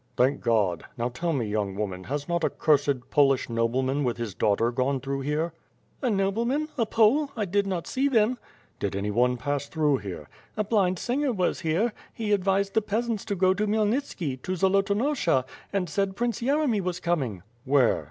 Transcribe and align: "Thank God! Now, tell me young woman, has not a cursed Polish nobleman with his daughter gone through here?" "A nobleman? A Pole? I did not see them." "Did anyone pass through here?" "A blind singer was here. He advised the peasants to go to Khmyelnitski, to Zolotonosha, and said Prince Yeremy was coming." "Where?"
"Thank 0.17 0.41
God! 0.41 0.85
Now, 0.97 1.09
tell 1.09 1.31
me 1.31 1.45
young 1.45 1.75
woman, 1.75 2.05
has 2.05 2.27
not 2.27 2.43
a 2.43 2.49
cursed 2.49 3.11
Polish 3.11 3.51
nobleman 3.51 4.03
with 4.03 4.17
his 4.17 4.33
daughter 4.33 4.71
gone 4.71 4.99
through 4.99 5.19
here?" 5.19 5.53
"A 6.01 6.09
nobleman? 6.09 6.69
A 6.75 6.87
Pole? 6.87 7.29
I 7.37 7.45
did 7.45 7.67
not 7.67 7.85
see 7.85 8.07
them." 8.07 8.39
"Did 8.79 8.95
anyone 8.95 9.37
pass 9.37 9.67
through 9.67 9.97
here?" 9.97 10.27
"A 10.57 10.63
blind 10.63 10.97
singer 10.97 11.31
was 11.31 11.59
here. 11.59 11.93
He 12.15 12.31
advised 12.31 12.73
the 12.73 12.81
peasants 12.81 13.23
to 13.25 13.35
go 13.35 13.53
to 13.53 13.67
Khmyelnitski, 13.67 14.41
to 14.41 14.55
Zolotonosha, 14.55 15.45
and 15.71 15.87
said 15.87 16.15
Prince 16.15 16.41
Yeremy 16.41 16.81
was 16.81 16.99
coming." 16.99 17.43
"Where?" 17.63 17.99